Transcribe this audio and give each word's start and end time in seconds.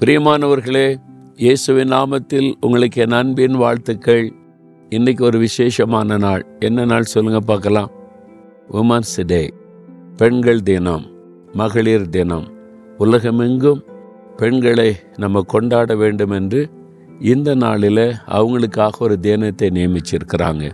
பிரியமானவர்களே 0.00 0.96
இயேசுவின் 1.36 1.88
நாமத்தில் 1.88 2.54
உங்களுக்கு 2.60 3.02
என் 3.02 3.10
அன்பின் 3.10 3.52
வாழ்த்துக்கள். 3.52 4.32
இன்னைக்கு 4.88 5.24
ஒரு 5.24 5.38
விசேஷமான 5.38 6.16
நாள். 6.16 6.46
என்ன 6.58 6.84
நாள் 6.84 7.02
சொல்லுங்க 7.02 7.40
பார்க்கலாம். 7.40 7.90
உமன்ஸ் 8.72 9.24
டே 9.26 9.54
பெண்கள் 10.16 10.62
தினம் 10.62 11.06
மகளிர் 11.52 12.08
தினம். 12.08 12.48
உலகமெங்கும் 12.98 13.82
பெண்களை 14.36 14.96
நம்ம 15.16 15.42
கொண்டாட 15.46 15.96
வேண்டும் 15.96 16.30
என்று 16.30 16.70
இந்த 17.20 17.54
நாளில் 17.54 18.04
அவங்களுக்காக 18.28 18.90
ஒரு 18.98 19.20
தினத்தை 19.20 19.68
நியமிச்சிருக்கிறாங்க. 19.68 20.72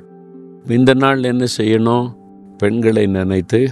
இந்த 0.68 0.94
நாள் 0.94 1.22
என்ன 1.22 1.44
செய்யணும்? 1.56 2.12
பெண்களை 2.58 3.06
நினைத்து 3.06 3.68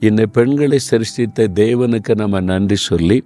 இந்த 0.00 0.26
பெண்களை 0.26 0.78
சிருஷ்டித்த 0.78 1.48
தேவனுக்கு 1.54 2.14
நம்ம 2.14 2.40
நன்றி 2.40 2.76
சொல்லி 2.76 3.24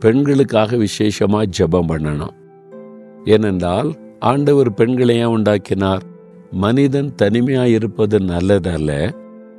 பெண்களுக்காக 0.00 0.76
விசேஷமாக 0.76 1.46
ஜெபம் 1.58 1.88
பண்ணணும். 1.88 2.36
ஏனென்றால் 3.24 3.94
ஆண்டவர் 4.18 4.74
பெண்களை 4.74 5.24
உண்டாக்கினார். 5.24 6.02
மனிதன் 6.50 7.14
தனிமையாக 7.14 7.68
இருப்பது 7.68 8.18
நல்லதல்ல. 8.18 9.12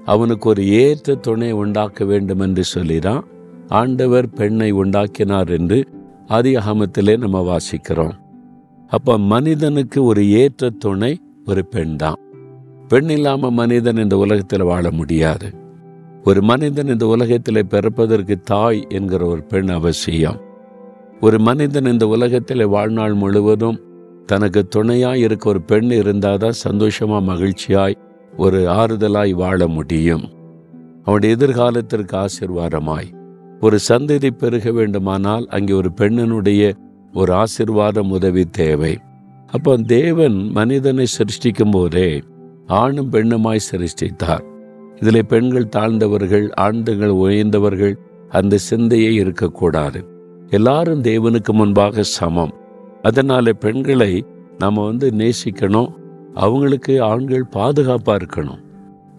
அவனுக்கு 0.06 0.50
ஒரு 0.50 0.68
ஏற்ற 0.68 1.16
துணை 1.16 1.52
உண்டாக்க 1.52 2.06
வேண்டும் 2.06 2.40
என்று 2.40 2.64
சொல்லிதான் 2.64 3.24
ஆண்டவர் 3.68 4.30
பெண்ணை 4.30 4.72
உண்டாக்கினார் 4.72 5.50
என்று 5.50 5.88
ஆதி 6.28 6.58
நம்ம 7.18 7.42
வாசிக்கிறோம். 7.42 8.14
அப்போ 8.88 9.18
மனிதனுக்கு 9.18 10.04
ஒரு 10.04 10.30
ஏற்ற 10.30 10.70
துணை 10.70 11.20
ஒரு 11.46 11.66
பெண் 11.66 11.96
தான் 11.96 12.20
பெண் 12.88 13.10
இல்லாமல் 13.10 13.52
மனிதன் 13.52 13.96
இந்த 13.96 14.18
உலகத்தில் 14.18 14.64
வாழ 14.64 14.92
முடியாது. 14.92 15.61
ஒரு 16.24 16.42
மனிதன் 16.42 16.88
இந்த 16.88 17.08
உலகத்தில் 17.08 17.66
பிறப்பதற்கு 17.66 18.40
தாய் 18.40 18.86
என்கிற 18.90 19.26
ஒரு 19.26 19.44
பெண் 19.44 19.70
அவசியம். 19.70 20.40
ஒரு 21.22 21.40
மனிதன் 21.40 21.86
இந்த 21.86 22.08
உலகத்தில் 22.08 22.66
வாழ்நாள் 22.66 23.14
முழுவதும் 23.14 23.80
தனக்கு 24.26 24.68
துணையாய் 24.68 25.20
இருக்க 25.20 25.50
ஒரு 25.50 25.62
பெண் 25.62 25.92
இருந்தாதான் 25.92 26.54
சந்தோஷமா 26.68 27.18
மகிழ்ச்சியாய் 27.22 27.96
ஒரு 28.38 28.68
ஆறுதலாய் 28.68 29.32
வாழ 29.32 29.68
முடியும். 29.68 30.30
அவனுடைய 31.04 31.36
எதிர்காலத்திற்கு 31.36 32.26
ஆசிர்வாதமாய். 32.26 33.10
ஒரு 33.62 33.80
சந்ததி 33.90 34.30
பெருக 34.30 34.72
வேண்டுமானால் 34.72 35.48
அங்கே 35.50 35.74
ஒரு 35.74 35.92
பெண்ணினுடைய 35.96 36.74
ஒரு 37.14 37.34
ஆசிர்வாதம் 37.34 38.10
உதவி 38.10 38.46
தேவை. 38.46 38.98
அப்போ 39.52 39.78
தேவன் 39.78 40.52
மனிதனை 40.52 41.06
சிருஷ்டிக்கும் 41.18 41.72
போதே 41.72 42.24
ஆணும் 42.68 43.12
பெண்ணுமாய் 43.12 43.68
சிருஷ்டித்தார். 43.72 44.50
இதில் 45.02 45.26
பெண்கள் 45.26 45.70
தாழ்ந்தவர்கள் 45.76 46.54
ஆண்கள் 46.54 47.10
உயர்ந்தவர்கள் 47.10 47.98
அந்த 48.30 48.58
சிந்தையே 48.58 49.14
இருக்கக்கூடாது. 49.14 50.06
எல்லாரும் 50.50 51.02
தேவனுக்கு 51.02 51.52
முன்பாக 51.52 52.04
சமம். 52.04 52.54
அதனால 53.02 53.54
பெண்களை 53.54 54.26
நம்ம 54.58 54.86
வந்து 54.86 55.10
நேசிக்கணும். 55.10 55.94
அவங்களுக்கு 56.34 57.02
ஆண்கள் 57.02 57.46
பாதுகாப்பாக 57.46 58.26
இருக்கணும். 58.26 58.62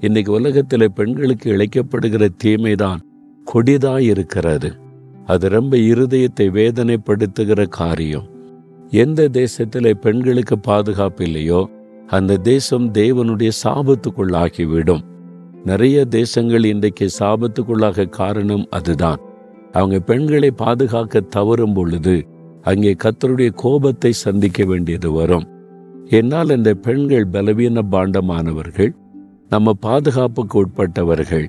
இன்னைக்கு 0.01 0.33
உலகத்தில் 0.33 0.93
பெண்களுக்கு 0.93 1.53
இழைக்கப்படுகிற 1.53 2.29
தீமைதான் 2.45 3.01
கொடிதாக 3.45 4.03
இருக்கிறது. 4.03 4.73
அது 5.27 5.49
ரொம்ப 5.49 5.77
இருதயத்தை 5.77 6.41
வேதனைப்படுத்துகிற 6.41 7.69
காரியம். 7.69 8.29
எந்த 8.91 9.29
தேசத்தில் 9.29 9.99
பெண்களுக்கு 9.99 10.59
பாதுகாப்பு 10.59 11.25
இல்லையோ 11.25 11.69
அந்த 12.07 12.37
தேசம் 12.37 12.93
தேவனுடைய 12.93 13.51
சாபத்துக்குள்ளாகிவிடும். 13.65 15.11
நிறைய 15.65 16.05
தேசங்கள் 16.05 16.65
இன்றைக்கு 16.65 17.09
சாபத்துக்குள்ளாக 17.19 18.09
காரணம் 18.09 18.67
அதுதான். 18.71 19.21
அவங்க 19.73 19.99
பெண்களை 19.99 20.51
பாதுகாக்க 20.51 21.21
தவறும் 21.21 21.73
பொழுது 21.73 22.27
அங்கே 22.63 22.97
கத்தருடைய 23.05 23.51
கோபத்தை 23.55 24.13
சந்திக்க 24.13 24.65
வேண்டியது 24.65 25.13
வரும். 25.13 25.47
என்னால் 26.09 26.51
இந்த 26.51 26.75
பெண்கள் 26.75 27.27
பலவீன 27.27 27.83
பாண்டமானவர்கள் 27.91 28.93
நம்ம 29.49 29.73
பாதுகாப்புக்கு 29.73 30.65
உட்பட்டவர்கள். 30.65 31.47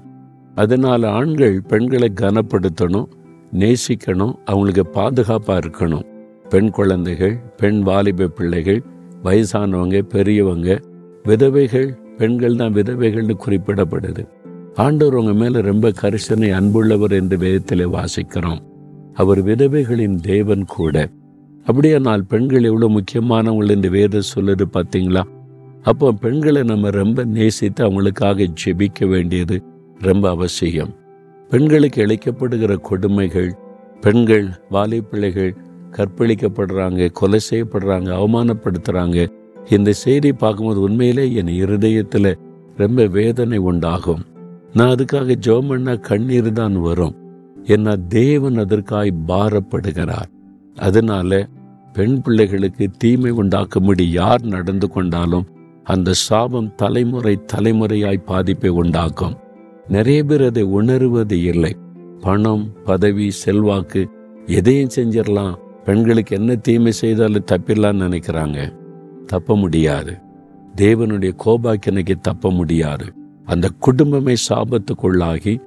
அதனால 0.55 1.09
ஆண்கள் 1.09 1.61
பெண்களை 1.61 2.11
கனப்படுத்தணும் 2.21 3.09
நேசிக்கணும் 3.51 4.33
அவங்களுக்கு 4.45 4.85
பாதுகாப்பாக 4.85 5.59
இருக்கணும். 5.59 6.05
பெண் 6.49 6.69
குழந்தைகள் 6.69 7.35
பெண் 7.57 7.81
வாலிப 7.81 8.27
பிள்ளைகள் 8.27 8.81
வயசானவங்க 9.23 10.01
பெரியவங்க 10.01 10.79
விதவைகள் 11.23 11.89
பெண்கள் 12.17 12.55
தான் 12.55 12.73
விதவைகள்னு 12.73 13.35
குறிப்பிடப்படுது. 13.45 14.23
ஆண்டவர் 14.75 15.15
உங்கள் 15.15 15.33
மேலே 15.33 15.59
ரொம்ப 15.61 15.91
கரிசனை 16.01 16.49
அன்புள்ளவர் 16.59 17.11
என்று 17.11 17.37
வேதத்தில் 17.37 17.85
வாசிக்கிறோம். 17.87 18.61
அவர் 19.13 19.41
விதவைகளின் 19.43 20.15
தேவன் 20.21 20.65
கூட. 20.65 20.95
அப்படியே 21.65 21.99
நாள் 21.99 22.23
பெண்கள் 22.23 22.63
எவ்வளோ 22.63 22.87
முக்கியமானவங்கள் 22.87 23.69
என்று 23.69 23.89
வேதம் 23.89 24.31
சொல்லுது 24.35 24.65
பார்த்தீங்களா 24.73 25.23
அப்போ 25.83 26.07
பெண்களை 26.11 26.63
நம்ம 26.63 26.89
ரொம்ப 26.89 27.23
நேசித்து 27.23 27.81
அவங்களுக்காக 27.87 28.47
ஜெபிக்க 28.61 29.07
வேண்டியது 29.07 29.55
ரொம்ப 29.99 30.25
அவசியம். 30.29 30.91
பெண்களுக்கு 31.49 31.99
இழைக்கப்படுகிற 32.05 32.73
கொடுமைகள் 32.81 33.51
பெண்கள் 34.01 34.47
வாலிப்பிள்ளைகள் 34.71 35.53
கற்பழிக்கப்படுறாங்க 35.97 37.11
கொலை 37.11 37.39
செய்யப்படுறாங்க 37.49 38.09
அவமானப்படுத்துறாங்க 38.19 39.17
இந்த 39.69 39.91
செய்தி 39.91 40.33
பார்க்கும்போது 40.33 40.81
உண்மையிலே 40.81 41.33
என் 41.33 41.47
இருதயத்தில் 41.47 42.37
ரொம்ப 42.77 43.05
வேதனை 43.05 43.57
உண்டாகும். 43.57 44.23
நான் 44.73 44.89
அதுக்காக 44.89 45.35
ஜெபம் 45.45 45.67
பண்ணா 45.67 45.95
கண்ணீர் 45.95 46.51
தான் 46.51 46.81
வரும். 46.81 47.15
என்ன 47.63 47.95
தேவன் 47.95 48.57
அதற்காய் 48.57 49.11
பாரப்படுகிறார். 49.27 50.29
அதனால 50.75 51.47
பெண் 51.93 52.21
பிள்ளைகளுக்கு 52.21 52.89
தீமை 52.97 53.31
உண்டாக்கும்படி 53.31 54.11
யார் 54.11 54.43
நடந்து 54.43 54.89
கொண்டாலும் 54.89 55.45
அந்த 55.83 56.13
சாபம் 56.13 56.75
தலைமுறை 56.75 57.39
தலைமுறையாய் 57.55 58.25
பாதிப்பை 58.25 58.69
உண்டாக்கும். 58.69 59.37
நிறைய 59.87 60.23
பேர் 60.23 60.43
அதை 60.43 60.63
உணருவது 60.63 61.43
இல்லை. 61.43 61.75
பணம் 62.19 62.73
பதவி 62.83 63.31
செல்வாக்கு 63.31 64.09
எதையும் 64.45 64.89
செஞ்சிடலாம். 64.95 65.55
பெண்களுக்கு 65.85 66.35
என்ன 66.35 66.55
தீமை 66.55 66.91
செய்தாலும் 66.91 67.45
தப்பிடலாம்னு 67.51 68.05
நினைக்கிறாங்க. 68.07 68.81
தப்ப 69.25 69.57
முடியாது. 69.57 70.13
தேவனுடைய 70.75 71.31
கோபாக்கினைக்கு 71.45 72.15
தப்ப 72.21 72.51
முடியாது. 72.51 73.05
அந்த 73.45 73.69
குடும்பமே 73.79 74.33
சாபத்துக்குள்ளாகி 74.49 75.61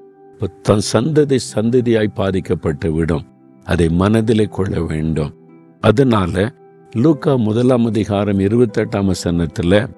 தன் 0.62 0.86
சந்ததி 0.92 1.38
சந்ததியாய் 1.54 2.14
பாதிக்கப்பட்டு 2.14 2.92
விடும். 2.92 3.24
அதை 3.64 3.88
மனதிலே 3.88 4.44
கொள்ள 4.44 4.82
வேண்டும். 4.82 5.32
அதனால 5.80 6.52
லூக்கா 6.92 7.36
முதலாம் 7.36 7.84
அதிகாரம் 7.84 8.38
இருபத்தெட்டாம் 8.38 9.10
வசனத்துல 9.12 9.88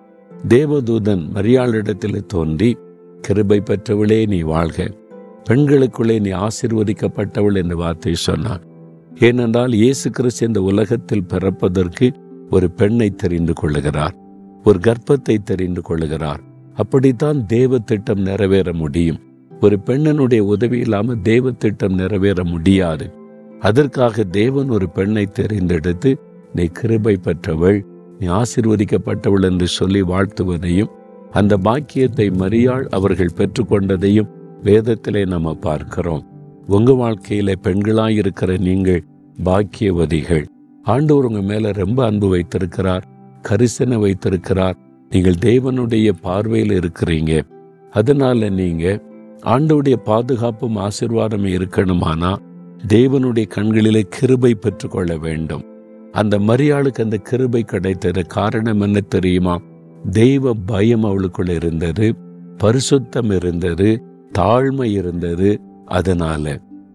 தேவதூதன் 0.49 1.23
மரியாளிடத்தில் 1.35 2.27
தோன்றி 2.27 2.77
கிருபை 3.21 3.63
பெற்றவளே 3.65 4.27
நீ 4.27 4.41
வாழ்க. 4.41 4.95
பெண்களுக்குள்ளே 5.51 6.21
நீ 6.21 6.31
ஆசிர்வதிக்கப்பட்டவள் 6.47 7.57
என்று 7.57 7.77
வார்த்தை 7.77 8.15
சொன்னான். 8.15 8.63
ஏனென்றால் 9.19 9.73
இயேசு 9.73 10.11
கிறிஸ்து 10.11 10.47
இந்த 10.47 10.63
உலகத்தில் 10.63 11.25
பிறப்பதற்கு 11.25 12.13
ஒரு 12.50 12.70
பெண்ணை 12.70 13.10
தெரிந்து 13.10 13.53
கொள்ளுகிறார் 13.53 14.16
ஒரு 14.64 14.78
கர்ப்பத்தை 14.78 15.36
தெரிந்து 15.44 15.81
கொள்ளுகிறார். 15.88 16.41
அப்படித்தான் 16.75 17.47
தேவ 17.47 17.78
திட்டம் 17.78 18.20
நிறைவேற 18.20 18.72
முடியும். 18.72 19.20
ஒரு 19.60 19.76
பெண்ணனுடைய 19.86 20.38
உதவி 20.38 20.78
இல்லாமல் 20.78 21.22
தேவ 21.22 21.50
திட்டம் 21.53 21.94
நிறைவேற 21.94 22.44
முடியாது. 22.44 23.06
அதற்காக 23.60 24.25
தேவன் 24.25 24.69
ஒரு 24.69 24.88
பெண்ணை 24.88 25.28
தெரிந்தெடுத்து 25.41 26.10
நீ 26.54 26.64
கிருபை 26.64 27.14
பெற்றவள் 27.16 27.78
நீ 28.19 28.26
ஆசிர்வதிக்கப்பட்டவள் 28.26 29.47
என்று 29.50 29.66
சொல்லி 29.66 30.03
வாழ்த்துவதையும் 30.03 30.92
அந்த 31.30 31.56
பாக்கியத்தை 31.56 32.26
மரியாள் 32.30 32.86
அவர்கள் 32.89 33.36
பெற்றுக்கொண்டதையும் 33.36 34.30
வேதத்திலே 34.65 35.27
நம்ம 35.27 35.54
பார்க்கிறோம். 35.54 36.24
உங்க 36.66 36.92
வாழ்க்கையில 36.92 37.54
பெண்களாயிருக்கிற 37.62 38.51
நீங்கள் 38.59 39.04
பாக்கியவதிகள். 39.44 40.47
ஆண்டவர் 40.89 41.25
உங்க 41.25 41.41
மேல 41.41 41.71
ரொம்ப 41.73 41.99
அன்பு 42.05 42.29
வைத்திருக்கிறார் 42.29 43.05
கரிசனை 43.49 43.97
வைத்திருக்கிறார். 44.01 44.77
நீங்கள் 45.11 45.43
தேவனுடைய 45.45 46.09
பார்வையில் 46.21 46.75
இருக்கிறீங்க. 46.79 47.33
அதனால 47.91 48.49
நீங்க 48.61 48.85
ஆண்டவுடைய 49.43 49.97
பாதுகாப்பும் 50.05 50.77
ஆசிர்வாதம் 50.77 51.47
இருக்கணுமானா 51.57 52.33
தேவனுடைய 52.89 53.47
கண்களிலே 53.47 54.03
கிருபை 54.09 54.53
பெற்றுக்கொள்ள 54.55 55.13
வேண்டும். 55.17 55.65
அந்த 56.13 56.35
மரியாளுக்கு 56.39 57.03
அந்த 57.03 57.17
கிருபை 57.17 57.63
கிடைத்தது 57.63 58.23
காரணம் 58.27 58.81
என்ன 58.81 59.01
தெரியுமா? 59.01 59.57
தெய்வ 60.11 60.55
பயம் 60.67 61.05
அவளுக்குள்ள 61.05 61.53
இருந்தது 61.55 62.07
பரிசுத்தம் 62.63 63.33
இருந்தது 63.37 64.03
தாழ்மை 64.39 64.89
இருந்தது. 65.01 65.51
அதனால 65.87 66.45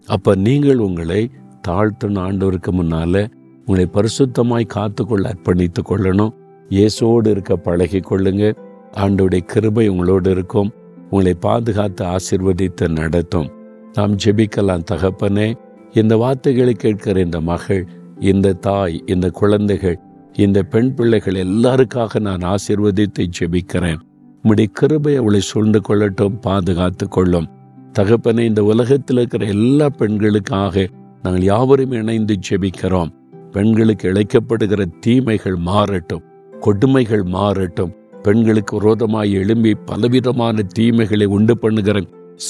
அப்ப 0.06 0.34
நீங்கள் 0.46 0.78
உங்களை 0.78 1.30
தாழ்த்தின 1.68 2.20
ஆண்டவருக்கு 2.26 2.70
முன்னால 2.72 3.26
உங்களை 3.66 3.90
பரிசுத்தமாய் 3.92 4.66
காத்துக்கொள்ள 4.66 5.34
அர்ப்பணித்துக் 5.34 5.90
கொள்ளணும். 5.90 6.30
இயேசோடு 6.68 7.26
இருக்க 7.26 7.56
பழகி 7.56 7.98
கொள்ளுங்க. 7.98 8.56
ஆண்டோடைய 8.96 9.38
கிருபை 9.38 9.88
உங்களோடு 9.88 10.30
இருக்கும். 10.30 10.70
உங்களை 11.10 11.34
பாதுகாத்து 11.34 12.04
ஆசிர்வதித்து 12.04 12.88
நடத்தும். 12.88 13.50
நாம் 13.92 14.16
ஜெபிக்கலாம் 14.16 14.84
தகப்பனே. 14.92 15.54
இந்த 15.92 16.16
வார்த்தைகளை 16.16 16.72
கேட்கிற 16.72 17.20
இந்த 17.20 17.40
மகள் 17.40 17.86
இந்த 18.20 18.52
தாய் 18.52 19.02
இந்த 19.06 19.30
குழந்தைகள் 19.30 19.98
இந்த 20.32 20.62
பெண் 20.62 20.94
பிள்ளைகள் 20.94 21.34
எல்லாருக்காக 21.34 22.20
நான் 22.20 22.40
ஆசிர்வதித்து 22.40 23.26
ஜெபிக்கிறேன். 23.40 23.98
உம்முடைய 24.42 24.64
கிருபை 24.64 25.16
அவளை 25.16 25.40
சூழ்ந்து 25.40 25.80
கொள்ளட்டும் 25.88 26.40
பாதுகாத்து 26.40 27.08
கொள்ளும். 27.08 27.48
தகப்பனை 27.92 28.44
இந்த 28.44 28.64
உலகத்தில் 28.64 29.16
இருக்கிற 29.16 29.46
எல்லா 29.46 29.88
பெண்களுக்காக 29.88 30.88
நாங்கள் 31.22 31.42
யாவரும் 31.42 31.92
இணைந்து 31.92 32.38
ஜெபிக்கிறோம். 32.48 33.12
பெண்களுக்கு 33.54 34.06
இழைக்கப்படுகிற 34.12 34.84
தீமைகள் 35.00 35.58
மாறட்டும் 35.66 36.24
கொடுமைகள் 36.60 37.24
மாறட்டும். 37.36 37.92
பெண்களுக்கு 38.22 38.74
விரோதமாய் 38.78 39.32
எழும்பி 39.32 39.72
பலவிதமான 39.74 40.62
தீமைகளை 40.78 41.26
உண்டு 41.36 41.54
பண்ணுகிற 41.58 41.98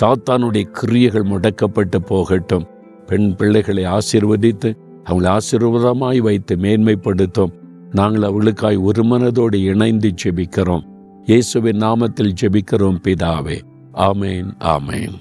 சாத்தானுடைய 0.01 0.65
கிரியைகள் 0.79 1.27
முடக்கப்பட்டு 1.27 1.99
போகட்டும். 2.07 2.67
பெண் 3.07 3.29
பிள்ளைகளை 3.35 3.85
ஆசீர்வதித்து 3.85 4.71
அவங்களை 5.09 5.31
ஆசீர்வாதமாய் 5.37 6.19
வைத்து 6.19 6.57
மேன்மைப்படுத்தும். 6.57 7.53
நாங்கள் 7.91 8.29
அவளுக்காய் 8.31 8.79
ஒரு 8.89 9.03
மனதோடு 9.03 9.59
இணைந்து 9.73 10.11
ஜெபிக்கிறோம். 10.23 10.87
இயேசுவின் 11.27 11.83
நாமத்தில் 11.83 12.35
ஜெபிக்கிறோம் 12.41 13.03
பிதாவே. 13.05 13.59
ஆமேன் 14.09 14.51
ஆமேன். 14.75 15.17